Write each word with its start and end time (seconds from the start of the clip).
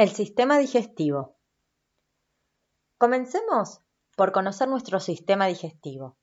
El 0.00 0.12
sistema 0.12 0.56
digestivo. 0.56 1.36
Comencemos 2.96 3.82
por 4.16 4.32
conocer 4.32 4.66
nuestro 4.66 4.98
sistema 4.98 5.46
digestivo. 5.46 6.16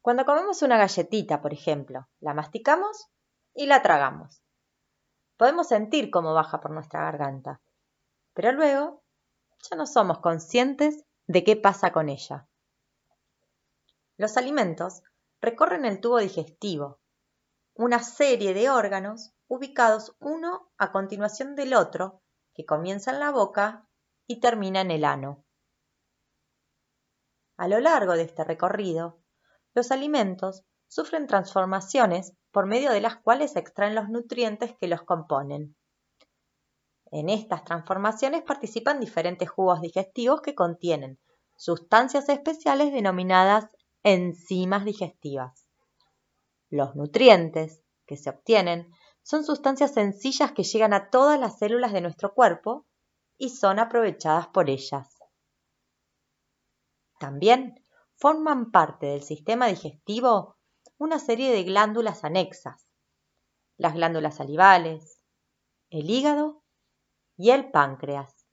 Cuando 0.00 0.24
comemos 0.24 0.62
una 0.62 0.78
galletita, 0.78 1.42
por 1.42 1.52
ejemplo, 1.52 2.08
la 2.20 2.32
masticamos 2.32 3.10
y 3.52 3.66
la 3.66 3.82
tragamos. 3.82 4.42
Podemos 5.36 5.68
sentir 5.68 6.10
cómo 6.10 6.32
baja 6.32 6.62
por 6.62 6.70
nuestra 6.70 7.02
garganta, 7.02 7.60
pero 8.32 8.52
luego 8.52 9.02
ya 9.70 9.76
no 9.76 9.84
somos 9.86 10.20
conscientes 10.20 11.04
de 11.26 11.44
qué 11.44 11.56
pasa 11.56 11.92
con 11.92 12.08
ella. 12.08 12.48
Los 14.16 14.38
alimentos 14.38 15.02
recorren 15.42 15.84
el 15.84 16.00
tubo 16.00 16.16
digestivo, 16.16 16.98
una 17.74 17.98
serie 17.98 18.54
de 18.54 18.70
órganos 18.70 19.34
ubicados 19.48 20.16
uno 20.18 20.72
a 20.78 20.92
continuación 20.92 21.56
del 21.56 21.74
otro 21.74 22.21
que 22.54 22.64
comienza 22.64 23.10
en 23.10 23.20
la 23.20 23.30
boca 23.30 23.86
y 24.26 24.40
termina 24.40 24.80
en 24.80 24.90
el 24.90 25.04
ano. 25.04 25.44
A 27.56 27.68
lo 27.68 27.80
largo 27.80 28.14
de 28.14 28.22
este 28.22 28.44
recorrido, 28.44 29.20
los 29.74 29.90
alimentos 29.90 30.64
sufren 30.88 31.26
transformaciones 31.26 32.34
por 32.50 32.66
medio 32.66 32.90
de 32.92 33.00
las 33.00 33.16
cuales 33.16 33.52
se 33.52 33.60
extraen 33.60 33.94
los 33.94 34.08
nutrientes 34.08 34.74
que 34.78 34.88
los 34.88 35.02
componen. 35.02 35.76
En 37.10 37.28
estas 37.28 37.64
transformaciones 37.64 38.42
participan 38.42 39.00
diferentes 39.00 39.48
jugos 39.50 39.80
digestivos 39.80 40.40
que 40.40 40.54
contienen 40.54 41.18
sustancias 41.56 42.28
especiales 42.28 42.92
denominadas 42.92 43.68
enzimas 44.02 44.84
digestivas. 44.84 45.66
Los 46.70 46.96
nutrientes 46.96 47.82
que 48.06 48.16
se 48.16 48.30
obtienen 48.30 48.90
son 49.22 49.44
sustancias 49.44 49.94
sencillas 49.94 50.52
que 50.52 50.64
llegan 50.64 50.92
a 50.92 51.10
todas 51.10 51.38
las 51.38 51.58
células 51.58 51.92
de 51.92 52.00
nuestro 52.00 52.34
cuerpo 52.34 52.86
y 53.38 53.50
son 53.50 53.78
aprovechadas 53.78 54.48
por 54.48 54.68
ellas. 54.68 55.18
También 57.18 57.84
forman 58.16 58.70
parte 58.70 59.06
del 59.06 59.22
sistema 59.22 59.66
digestivo 59.66 60.56
una 60.98 61.18
serie 61.18 61.52
de 61.52 61.64
glándulas 61.64 62.24
anexas, 62.24 62.88
las 63.76 63.94
glándulas 63.94 64.36
salivales, 64.36 65.20
el 65.90 66.08
hígado 66.10 66.62
y 67.36 67.50
el 67.50 67.70
páncreas. 67.70 68.46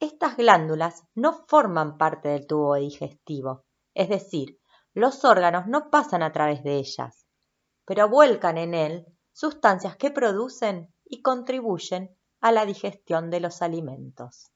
Estas 0.00 0.36
glándulas 0.36 1.04
no 1.14 1.44
forman 1.46 1.96
parte 1.98 2.28
del 2.28 2.46
tubo 2.46 2.74
digestivo, 2.74 3.64
es 3.94 4.08
decir, 4.08 4.60
los 4.92 5.24
órganos 5.24 5.66
no 5.66 5.90
pasan 5.90 6.22
a 6.22 6.32
través 6.32 6.62
de 6.62 6.76
ellas, 6.76 7.26
pero 7.84 8.08
vuelcan 8.08 8.58
en 8.58 8.74
él 8.74 9.13
sustancias 9.34 9.96
que 9.96 10.10
producen 10.10 10.88
y 11.04 11.20
contribuyen 11.20 12.16
a 12.40 12.52
la 12.52 12.64
digestión 12.64 13.30
de 13.30 13.40
los 13.40 13.60
alimentos. 13.60 14.50